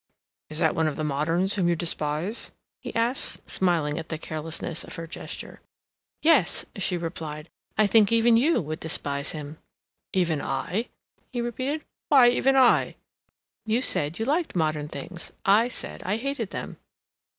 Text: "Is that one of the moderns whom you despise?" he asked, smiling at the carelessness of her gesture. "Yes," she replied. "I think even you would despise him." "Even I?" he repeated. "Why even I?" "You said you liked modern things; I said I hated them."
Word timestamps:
"Is 0.49 0.57
that 0.57 0.73
one 0.73 0.87
of 0.87 0.95
the 0.95 1.03
moderns 1.03 1.53
whom 1.53 1.69
you 1.69 1.75
despise?" 1.75 2.49
he 2.79 2.95
asked, 2.95 3.47
smiling 3.47 3.99
at 3.99 4.09
the 4.09 4.17
carelessness 4.17 4.83
of 4.83 4.95
her 4.95 5.05
gesture. 5.05 5.61
"Yes," 6.23 6.65
she 6.77 6.97
replied. 6.97 7.49
"I 7.77 7.85
think 7.85 8.11
even 8.11 8.35
you 8.35 8.61
would 8.63 8.79
despise 8.79 9.29
him." 9.29 9.59
"Even 10.11 10.41
I?" 10.41 10.87
he 11.31 11.39
repeated. 11.39 11.83
"Why 12.09 12.29
even 12.29 12.55
I?" 12.55 12.95
"You 13.67 13.83
said 13.83 14.17
you 14.17 14.25
liked 14.25 14.55
modern 14.55 14.87
things; 14.87 15.33
I 15.45 15.67
said 15.67 16.01
I 16.01 16.17
hated 16.17 16.49
them." 16.49 16.77